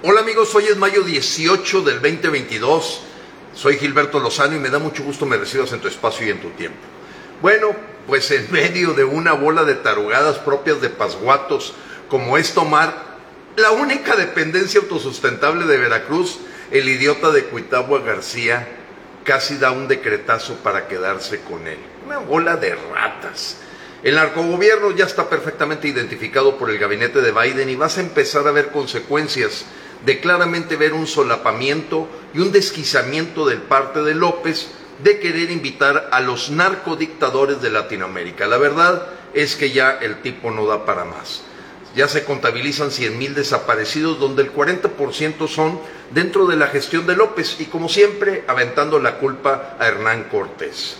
[0.00, 3.00] Hola amigos, hoy es mayo 18 del 2022.
[3.52, 6.40] Soy Gilberto Lozano y me da mucho gusto me recibas en tu espacio y en
[6.40, 6.78] tu tiempo.
[7.42, 7.74] Bueno,
[8.06, 11.74] pues en medio de una bola de tarugadas propias de pasguatos,
[12.08, 12.94] como es tomar
[13.56, 16.38] la única dependencia autosustentable de Veracruz,
[16.70, 18.68] el idiota de Cuitagua García
[19.24, 21.78] casi da un decretazo para quedarse con él.
[22.06, 23.56] Una bola de ratas.
[24.04, 28.46] El narcogobierno ya está perfectamente identificado por el gabinete de Biden y vas a empezar
[28.46, 29.64] a ver consecuencias
[30.04, 34.68] de claramente ver un solapamiento y un desquizamiento del parte de López
[35.02, 38.46] de querer invitar a los narcodictadores de Latinoamérica.
[38.46, 41.42] La verdad es que ya el tipo no da para más.
[41.94, 47.16] Ya se contabilizan 100 mil desaparecidos, donde el 40% son dentro de la gestión de
[47.16, 50.96] López y como siempre aventando la culpa a Hernán Cortés.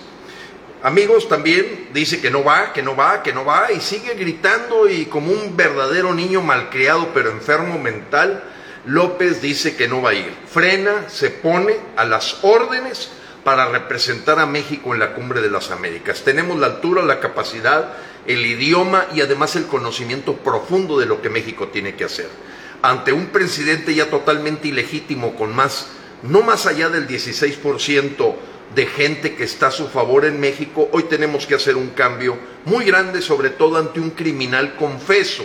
[0.82, 4.88] Amigos, también dice que no va, que no va, que no va y sigue gritando
[4.88, 8.44] y como un verdadero niño malcriado pero enfermo mental,
[8.86, 10.32] López dice que no va a ir.
[10.50, 13.10] Frena, se pone a las órdenes
[13.44, 16.22] para representar a México en la cumbre de las Américas.
[16.22, 17.94] Tenemos la altura, la capacidad,
[18.26, 22.28] el idioma y además el conocimiento profundo de lo que México tiene que hacer.
[22.82, 25.88] Ante un presidente ya totalmente ilegítimo, con más,
[26.22, 28.34] no más allá del 16%
[28.74, 32.36] de gente que está a su favor en México, hoy tenemos que hacer un cambio
[32.66, 35.44] muy grande, sobre todo ante un criminal confeso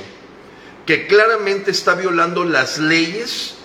[0.86, 3.56] que claramente está violando las leyes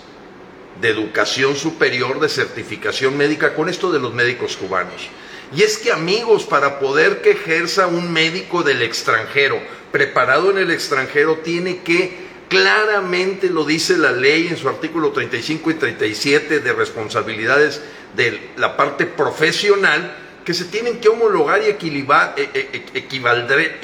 [0.81, 5.09] de educación superior, de certificación médica, con esto de los médicos cubanos.
[5.55, 10.71] Y es que amigos, para poder que ejerza un médico del extranjero, preparado en el
[10.71, 16.73] extranjero, tiene que, claramente lo dice la ley en su artículo 35 y 37 de
[16.73, 17.81] responsabilidades
[18.15, 20.17] de la parte profesional,
[20.49, 23.81] que se tienen que homologar y e, e, e, equivaler,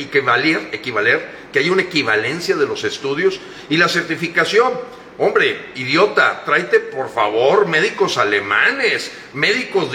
[1.53, 4.73] que hay una equivalencia de los estudios y la certificación.
[5.19, 9.91] Hombre, idiota, tráete por favor médicos alemanes, médicos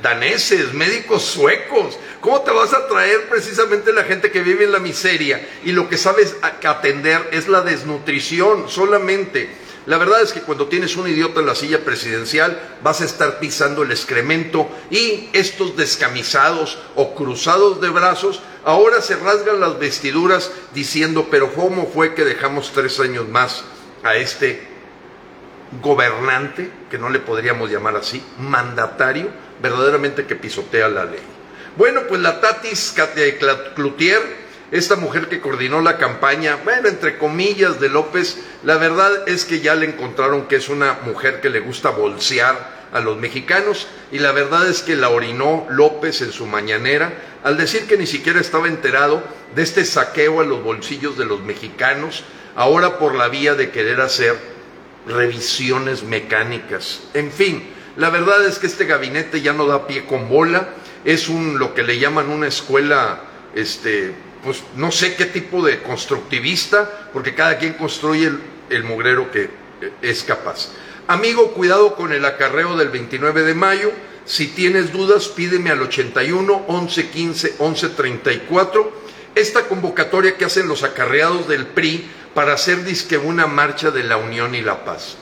[0.00, 1.98] daneses, médicos suecos.
[2.20, 5.88] ¿Cómo te vas a traer precisamente la gente que vive en la miseria y lo
[5.88, 9.61] que sabes atender es la desnutrición solamente?
[9.86, 13.40] La verdad es que cuando tienes un idiota en la silla presidencial vas a estar
[13.40, 20.52] pisando el excremento y estos descamisados o cruzados de brazos ahora se rasgan las vestiduras
[20.72, 23.64] diciendo, pero ¿cómo fue que dejamos tres años más
[24.04, 24.68] a este
[25.80, 31.20] gobernante, que no le podríamos llamar así, mandatario, verdaderamente que pisotea la ley?
[31.76, 32.94] Bueno, pues la Tatis
[33.74, 34.41] Cloutier
[34.72, 39.60] esta mujer que coordinó la campaña, bueno, entre comillas, de López, la verdad es que
[39.60, 44.18] ya le encontraron que es una mujer que le gusta bolsear a los mexicanos y
[44.18, 47.12] la verdad es que la orinó López en su mañanera
[47.44, 49.22] al decir que ni siquiera estaba enterado
[49.54, 52.24] de este saqueo a los bolsillos de los mexicanos,
[52.56, 54.38] ahora por la vía de querer hacer
[55.06, 57.02] revisiones mecánicas.
[57.12, 57.68] En fin,
[57.98, 60.70] la verdad es que este gabinete ya no da pie con bola,
[61.04, 63.20] es un lo que le llaman una escuela
[63.54, 68.30] este pues no sé qué tipo de constructivista, porque cada quien construye
[68.70, 69.44] el, mugrero que
[69.80, 70.70] eh, es capaz.
[71.06, 73.92] Amigo, cuidado con el acarreo del 29 de mayo.
[74.24, 79.02] Si tienes dudas, pídeme al 81 11 15 11 34.
[79.34, 84.16] Esta convocatoria que hacen los acarreados del PRI para hacer disque una marcha de la
[84.16, 85.16] unión y la paz.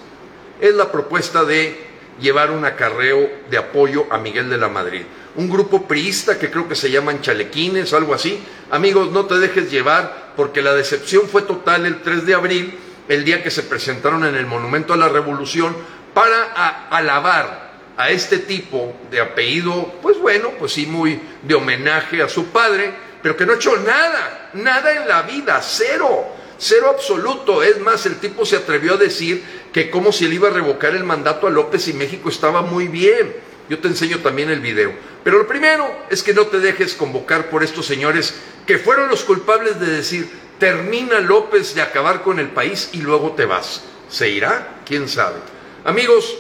[0.61, 1.90] Es la propuesta de
[2.21, 5.03] llevar un acarreo de apoyo a Miguel de la Madrid
[5.37, 8.43] un grupo priista que creo que se llaman chalequines, algo así.
[8.71, 12.79] Amigos, no te dejes llevar porque la decepción fue total el 3 de abril,
[13.09, 15.77] el día que se presentaron en el Monumento a la Revolución
[16.15, 22.29] para alabar a este tipo de apellido, pues bueno, pues sí, muy de homenaje a
[22.29, 22.93] su padre,
[23.23, 26.27] pero que no ha hecho nada, nada en la vida, cero,
[26.59, 27.63] cero absoluto.
[27.63, 30.95] Es más, el tipo se atrevió a decir que como si él iba a revocar
[30.95, 33.35] el mandato a López y México estaba muy bien.
[33.69, 34.93] Yo te enseño también el video.
[35.23, 38.35] Pero lo primero es que no te dejes convocar por estos señores
[38.67, 40.29] que fueron los culpables de decir,
[40.59, 43.83] termina López de acabar con el país y luego te vas.
[44.09, 44.81] ¿Se irá?
[44.85, 45.37] ¿Quién sabe?
[45.85, 46.37] Amigos,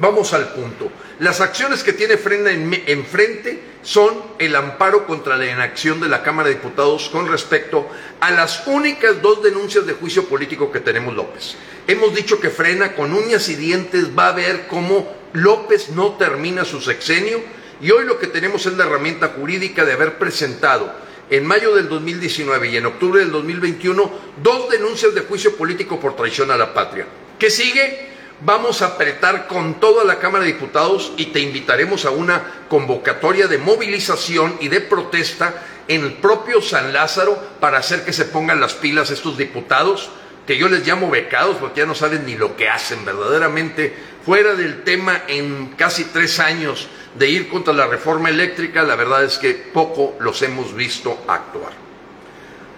[0.00, 0.90] vamos al punto.
[1.20, 6.48] Las acciones que tiene Frena enfrente son el amparo contra la inacción de la Cámara
[6.48, 7.88] de Diputados con respecto
[8.20, 11.56] a las únicas dos denuncias de juicio político que tenemos López.
[11.86, 16.64] Hemos dicho que Frena con uñas y dientes va a ver cómo López no termina
[16.64, 17.40] su sexenio
[17.80, 20.92] y hoy lo que tenemos es la herramienta jurídica de haber presentado
[21.30, 24.10] en mayo del 2019 y en octubre del 2021
[24.42, 27.06] dos denuncias de juicio político por traición a la patria.
[27.38, 28.08] ¿Qué sigue?
[28.40, 33.48] Vamos a apretar con toda la Cámara de Diputados y te invitaremos a una convocatoria
[33.48, 35.54] de movilización y de protesta
[35.88, 40.10] en el propio San Lázaro para hacer que se pongan las pilas estos diputados
[40.46, 43.94] que yo les llamo becados porque ya no saben ni lo que hacen verdaderamente,
[44.24, 46.88] fuera del tema en casi tres años
[47.18, 51.72] de ir contra la reforma eléctrica, la verdad es que poco los hemos visto actuar.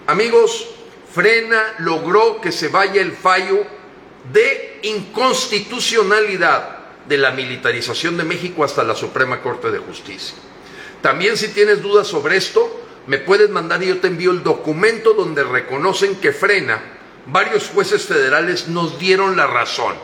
[0.07, 0.67] Amigos,
[1.13, 3.65] Frena logró que se vaya el fallo
[4.31, 10.35] de inconstitucionalidad de la militarización de México hasta la Suprema Corte de Justicia.
[11.01, 15.13] También si tienes dudas sobre esto, me puedes mandar y yo te envío el documento
[15.13, 16.81] donde reconocen que frena.
[17.25, 19.95] Varios jueces federales nos dieron la razón.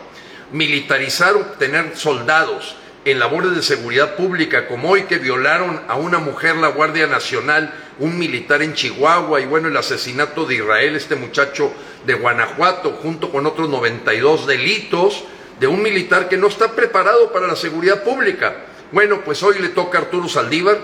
[0.51, 2.75] Militarizar o tener soldados
[3.11, 7.73] en labores de seguridad pública, como hoy que violaron a una mujer la Guardia Nacional,
[7.99, 11.71] un militar en Chihuahua, y bueno, el asesinato de Israel, este muchacho
[12.05, 15.23] de Guanajuato, junto con otros 92 delitos
[15.57, 18.65] de un militar que no está preparado para la seguridad pública.
[18.91, 20.77] Bueno, pues hoy le toca a Arturo Saldívar,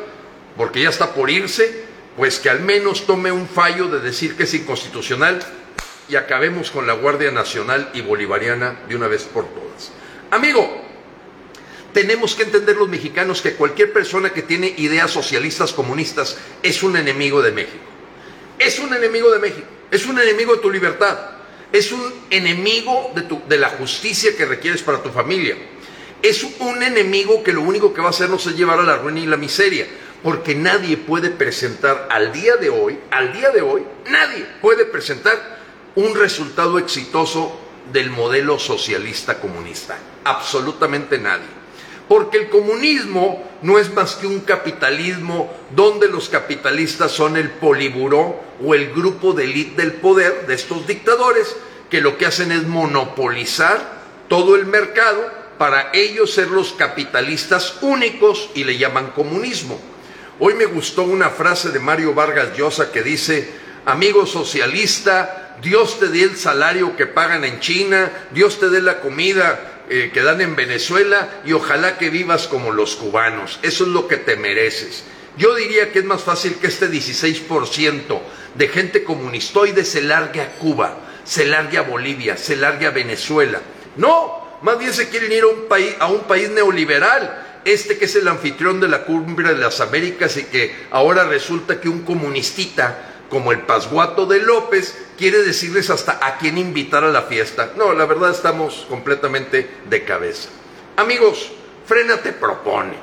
[0.56, 1.84] porque ya está por irse,
[2.16, 5.40] pues que al menos tome un fallo de decir que es inconstitucional
[6.08, 9.92] y acabemos con la Guardia Nacional y Bolivariana de una vez por todas.
[10.32, 10.83] Amigo,
[11.94, 16.98] tenemos que entender los mexicanos que cualquier persona que tiene ideas socialistas comunistas es un
[16.98, 17.86] enemigo de México.
[18.60, 21.18] Es un enemigo de México, es un enemigo de tu libertad,
[21.72, 23.14] es un enemigo
[23.48, 25.56] de, la justicia que requieres para tu familia.
[26.22, 29.20] Es un enemigo que lo único que va a hacernos es llevar a la ruina
[29.20, 29.88] y la miseria
[30.24, 35.60] porque nadie puede presentar al día de hoy, al día de hoy, nadie puede presentar
[35.96, 37.60] un resultado exitoso
[37.92, 39.98] del modelo socialista comunista.
[40.24, 41.63] Absolutamente nadie.
[42.08, 48.42] Porque el comunismo no es más que un capitalismo donde los capitalistas son el poliburó
[48.64, 51.56] o el grupo de élite del poder de estos dictadores
[51.90, 58.50] que lo que hacen es monopolizar todo el mercado para ellos ser los capitalistas únicos
[58.56, 59.80] y le llaman comunismo.
[60.40, 63.50] Hoy me gustó una frase de Mario Vargas Llosa que dice,
[63.86, 69.00] amigo socialista, Dios te dé el salario que pagan en China, Dios te dé la
[69.00, 73.60] comida eh, que dan en Venezuela y ojalá que vivas como los cubanos.
[73.62, 75.04] Eso es lo que te mereces.
[75.38, 78.22] Yo diría que es más fácil que este 16%
[78.56, 83.60] de gente comunistoide se largue a Cuba, se largue a Bolivia, se largue a Venezuela.
[83.98, 88.06] No, más bien se quieren ir a un país, a un país neoliberal este que
[88.06, 92.04] es el anfitrión de la cumbre de las Américas y que ahora resulta que un
[92.04, 97.72] comunistita como el pasguato de López quiere decirles hasta a quién invitar a la fiesta.
[97.76, 100.50] No, la verdad estamos completamente de cabeza.
[100.98, 101.52] Amigos,
[101.86, 102.94] Frena te propone.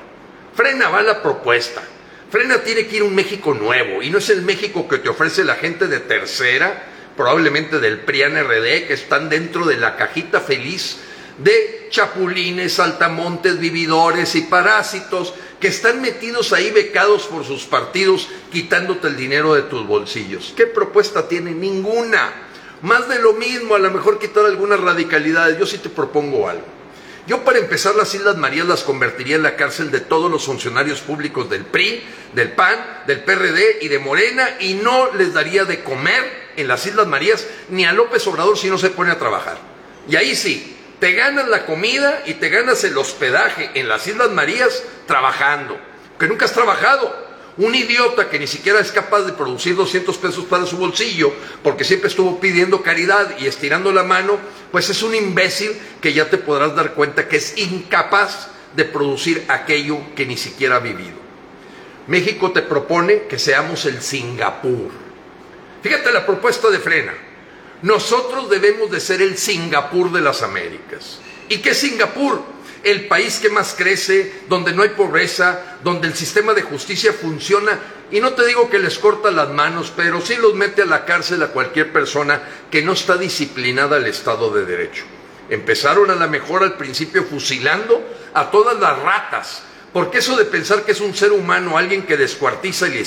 [0.55, 1.83] Frena va la propuesta.
[2.31, 5.09] Frena tiene que ir a un México nuevo y no es el México que te
[5.09, 6.85] ofrece la gente de tercera,
[7.17, 10.99] probablemente del PRIAN RD, que están dentro de la cajita feliz
[11.43, 19.09] de chapulines, saltamontes, vividores y parásitos que están metidos ahí becados por sus partidos, quitándote
[19.09, 20.55] el dinero de tus bolsillos.
[20.57, 21.53] ¿Qué propuesta tiene?
[21.53, 22.33] Ninguna.
[22.83, 25.59] Más de lo mismo, a lo mejor quitar algunas radicalidades.
[25.59, 26.65] Yo sí te propongo algo.
[27.27, 31.01] Yo para empezar las Islas Marías las convertiría en la cárcel de todos los funcionarios
[31.01, 32.03] públicos del PRI,
[32.35, 36.87] del PAN, del PRD y de Morena y no les daría de comer en las
[36.87, 39.59] Islas Marías ni a López Obrador si no se pone a trabajar.
[40.09, 44.31] Y ahí sí, te ganas la comida y te ganas el hospedaje en las Islas
[44.31, 45.81] Marías trabajando,
[46.19, 47.31] que nunca has trabajado.
[47.57, 51.33] Un idiota que ni siquiera es capaz de producir 200 pesos para su bolsillo,
[51.63, 54.39] porque siempre estuvo pidiendo caridad y estirando la mano,
[54.71, 59.45] pues es un imbécil que ya te podrás dar cuenta que es incapaz de producir
[59.49, 61.19] aquello que ni siquiera ha vivido.
[62.07, 64.91] México te propone que seamos el Singapur.
[65.83, 67.30] Fíjate la propuesta de Frena.
[67.83, 71.19] Nosotros debemos de ser el Singapur de las Américas.
[71.49, 72.43] ¿Y qué Singapur?
[72.83, 77.79] El país que más crece, donde no hay pobreza, donde el sistema de justicia funciona.
[78.11, 81.05] Y no te digo que les corta las manos, pero sí los mete a la
[81.05, 85.05] cárcel a cualquier persona que no está disciplinada al Estado de Derecho.
[85.49, 88.03] Empezaron a la mejor al principio fusilando
[88.35, 92.17] a todas las ratas, porque eso de pensar que es un ser humano, alguien que
[92.17, 93.05] descuartiza y le,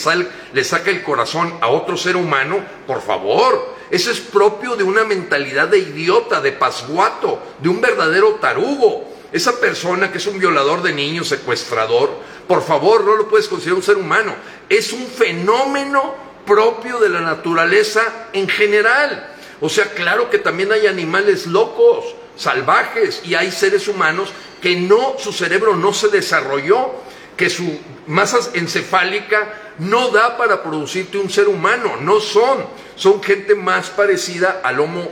[0.54, 5.04] le saca el corazón a otro ser humano, por favor, eso es propio de una
[5.04, 9.14] mentalidad de idiota, de pasguato, de un verdadero tarugo.
[9.32, 12.10] Esa persona que es un violador de niños, secuestrador,
[12.48, 14.36] por favor, no lo puedes considerar un ser humano.
[14.68, 19.32] Es un fenómeno propio de la naturaleza en general.
[19.62, 22.04] O sea, claro que también hay animales locos,
[22.36, 24.30] salvajes, y hay seres humanos
[24.64, 26.94] que no, su cerebro no se desarrolló,
[27.36, 32.66] que su masa encefálica no da para producirte un ser humano, no son,
[32.96, 35.10] son gente más parecida al Homo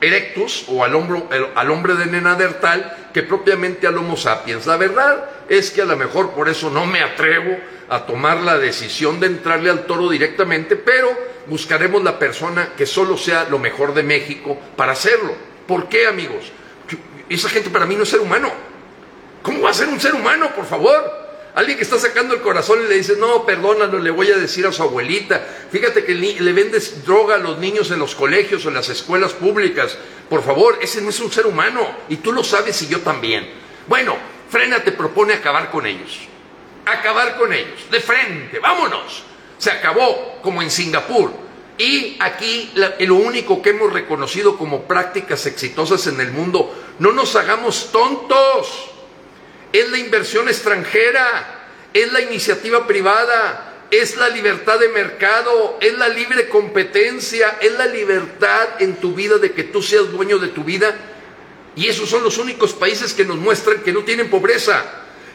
[0.00, 0.94] erectus o al,
[1.54, 4.66] al hombre de Neandertal que propiamente al Homo sapiens.
[4.66, 7.58] La verdad es que a lo mejor por eso no me atrevo
[7.90, 11.10] a tomar la decisión de entrarle al toro directamente, pero
[11.48, 15.34] buscaremos la persona que solo sea lo mejor de México para hacerlo.
[15.66, 16.50] ¿Por qué, amigos?
[17.28, 18.69] Esa gente para mí no es ser humano.
[19.42, 21.20] ¿Cómo va a ser un ser humano, por favor?
[21.54, 24.66] Alguien que está sacando el corazón y le dice, no, perdónalo, le voy a decir
[24.66, 25.44] a su abuelita.
[25.70, 29.32] Fíjate que le vendes droga a los niños en los colegios o en las escuelas
[29.32, 29.96] públicas.
[30.28, 31.86] Por favor, ese no es un ser humano.
[32.08, 33.50] Y tú lo sabes y yo también.
[33.88, 34.16] Bueno,
[34.48, 36.18] Frena te propone acabar con ellos.
[36.86, 37.90] Acabar con ellos.
[37.90, 39.24] De frente, vámonos.
[39.58, 41.32] Se acabó, como en Singapur.
[41.78, 47.36] Y aquí lo único que hemos reconocido como prácticas exitosas en el mundo, no nos
[47.36, 48.89] hagamos tontos
[49.72, 56.08] es la inversión extranjera, es la iniciativa privada, es la libertad de mercado, es la
[56.08, 60.62] libre competencia, es la libertad en tu vida de que tú seas dueño de tu
[60.62, 60.96] vida.
[61.74, 64.84] Y esos son los únicos países que nos muestran que no tienen pobreza,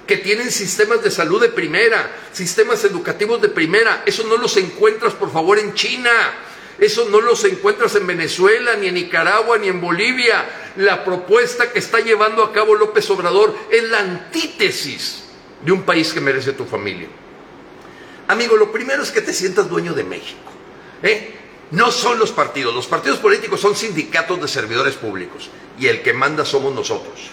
[0.08, 4.04] que tienen sistemas de salud de primera, sistemas educativos de primera.
[4.06, 6.12] Eso no los encuentras, por favor, en China.
[6.78, 10.46] Eso no los encuentras en Venezuela, ni en Nicaragua, ni en Bolivia.
[10.78, 15.24] La propuesta que está llevando a cabo López Obrador es la antítesis
[15.64, 17.08] de un país que merece tu familia.
[18.28, 20.52] Amigo, lo primero es que te sientas dueño de México.
[21.02, 21.36] ¿eh?
[21.72, 26.14] No son los partidos, los partidos políticos son sindicatos de servidores públicos y el que
[26.14, 27.30] manda somos nosotros.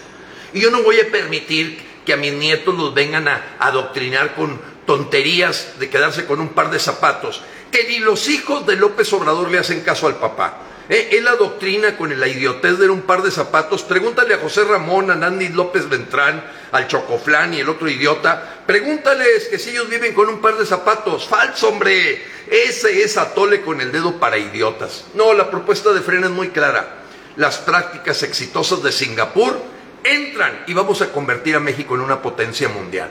[0.53, 4.59] Y yo no voy a permitir que a mis nietos los vengan a adoctrinar con
[4.85, 7.41] tonterías de quedarse con un par de zapatos
[7.73, 10.59] que ni los hijos de López Obrador le hacen caso al papá.
[10.87, 11.09] ¿Eh?
[11.13, 13.81] Él adoctrina con la idiotez de un par de zapatos.
[13.81, 18.61] Pregúntale a José Ramón, a Nandy López Ventrán, al Chocoflán y el otro idiota.
[18.67, 21.27] Pregúntales que si ellos viven con un par de zapatos.
[21.27, 22.23] Falso, hombre.
[22.47, 25.05] Ese es atole con el dedo para idiotas.
[25.15, 26.97] No, la propuesta de Frena es muy clara.
[27.37, 29.59] Las prácticas exitosas de Singapur
[30.03, 33.09] entran y vamos a convertir a México en una potencia mundial.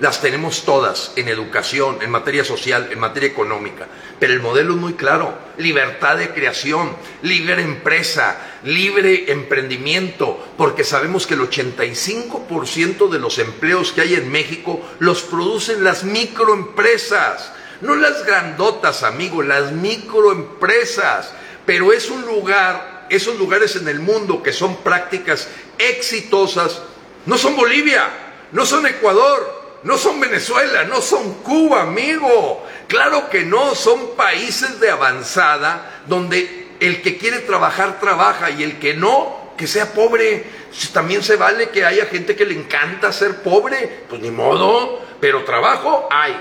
[0.00, 3.86] Las tenemos todas en educación, en materia social, en materia económica.
[4.18, 5.36] Pero el modelo es muy claro.
[5.58, 13.92] Libertad de creación, libre empresa, libre emprendimiento, porque sabemos que el 85% de los empleos
[13.92, 17.52] que hay en México los producen las microempresas.
[17.82, 21.34] No las grandotas, amigo, las microempresas.
[21.66, 26.80] Pero es un lugar, esos lugares en el mundo que son prácticas exitosas,
[27.26, 28.08] no son Bolivia,
[28.52, 32.66] no son Ecuador, no son Venezuela, no son Cuba, amigo.
[32.86, 38.78] Claro que no, son países de avanzada donde el que quiere trabajar trabaja y el
[38.78, 40.44] que no, que sea pobre.
[40.92, 45.44] También se vale que haya gente que le encanta ser pobre, pues ni modo, pero
[45.44, 46.36] trabajo hay,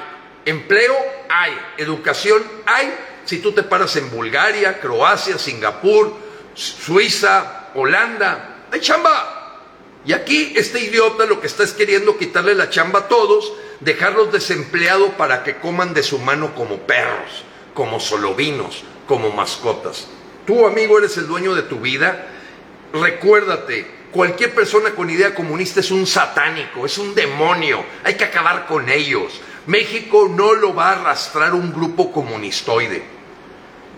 [0.46, 0.96] empleo
[1.30, 2.94] hay, educación hay.
[3.26, 6.14] Si tú te paras en Bulgaria, Croacia, Singapur,
[6.56, 9.39] Suiza, Holanda, hay chamba.
[10.06, 13.52] Y aquí este idiota lo que está es queriendo quitarle la chamba a todos,
[13.82, 20.08] dejarlos desempleados para que coman de su mano como perros, como solovinos, como mascotas.
[20.48, 22.28] Tú, amigo, eres el dueño de tu vida.
[22.94, 27.84] Recuérdate, cualquier persona con idea comunista es un satánico, es un demonio.
[28.04, 29.42] Hay que acabar con ellos.
[29.68, 33.04] México no lo va a arrastrar un grupo comunistoide.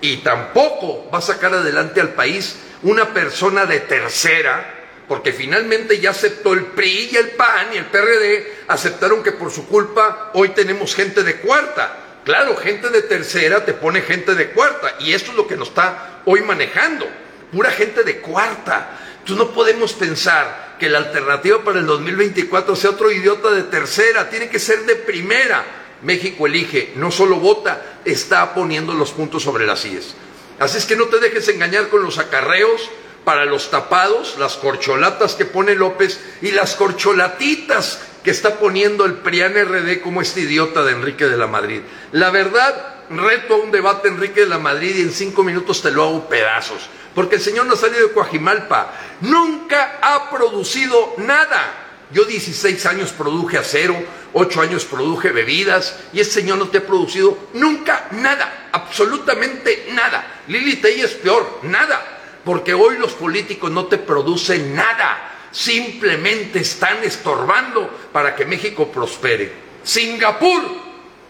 [0.02, 4.81] Y tampoco va a sacar adelante al país una persona de tercera
[5.12, 9.52] porque finalmente ya aceptó el PRI y el PAN y el PRD, aceptaron que por
[9.52, 11.98] su culpa hoy tenemos gente de cuarta.
[12.24, 15.68] Claro, gente de tercera te pone gente de cuarta y esto es lo que nos
[15.68, 17.10] está hoy manejando,
[17.52, 19.00] pura gente de cuarta.
[19.20, 24.30] Entonces no podemos pensar que la alternativa para el 2024 sea otro idiota de tercera,
[24.30, 25.66] tiene que ser de primera.
[26.04, 30.16] México elige, no solo vota, está poniendo los puntos sobre las sillas.
[30.58, 32.90] Así es que no te dejes engañar con los acarreos,
[33.24, 39.16] para los tapados, las corcholatas que pone López y las corcholatitas que está poniendo el
[39.16, 41.82] PRIAN RD como este idiota de Enrique de la Madrid.
[42.12, 45.92] La verdad, reto a un debate Enrique de la Madrid y en cinco minutos te
[45.92, 46.90] lo hago pedazos.
[47.14, 51.88] Porque el señor salido de Coajimalpa, nunca ha producido nada.
[52.12, 53.96] Yo 16 años produje acero,
[54.34, 60.42] 8 años produje bebidas y ese señor no te ha producido nunca nada, absolutamente nada.
[60.48, 67.04] Lili Tey es peor, nada porque hoy los políticos no te producen nada, simplemente están
[67.04, 69.52] estorbando para que México prospere.
[69.84, 70.62] Singapur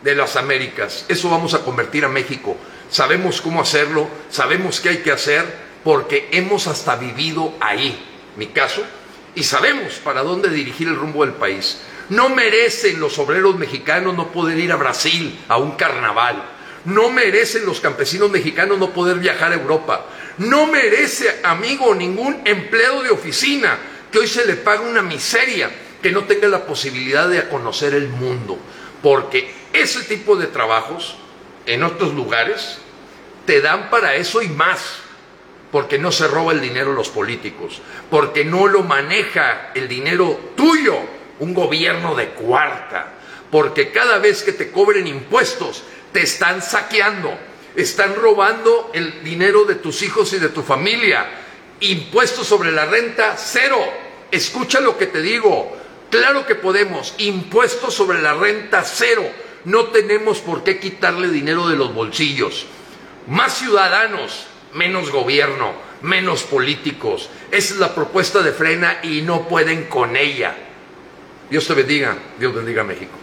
[0.02, 2.58] de las Américas, eso vamos a convertir a México.
[2.90, 7.98] Sabemos cómo hacerlo, sabemos qué hay que hacer, porque hemos hasta vivido ahí,
[8.36, 8.84] mi caso,
[9.34, 11.82] y sabemos para dónde dirigir el rumbo del país.
[12.10, 16.44] No merecen los obreros mexicanos no poder ir a Brasil a un carnaval.
[16.84, 20.06] No merecen los campesinos mexicanos no poder viajar a Europa.
[20.38, 23.78] No merece, amigo, ningún empleado de oficina
[24.12, 25.70] que hoy se le pague una miseria
[26.02, 28.58] que no tenga la posibilidad de conocer el mundo.
[29.02, 31.16] Porque ese tipo de trabajos
[31.66, 32.78] en otros lugares
[33.46, 34.98] te dan para eso y más,
[35.72, 40.98] porque no se roba el dinero los políticos, porque no lo maneja el dinero tuyo
[41.40, 43.14] un gobierno de cuarta,
[43.50, 47.38] porque cada vez que te cobren impuestos te están saqueando,
[47.76, 51.26] están robando el dinero de tus hijos y de tu familia.
[51.80, 53.78] Impuestos sobre la renta, cero.
[54.30, 55.78] Escucha lo que te digo.
[56.10, 57.16] Claro que podemos.
[57.18, 59.24] Impuestos sobre la renta, cero.
[59.66, 62.66] No tenemos por qué quitarle dinero de los bolsillos.
[63.28, 67.30] Más ciudadanos, menos gobierno, menos políticos.
[67.52, 70.56] Esa es la propuesta de Frena y no pueden con ella.
[71.50, 73.21] Dios te bendiga, Dios bendiga a México.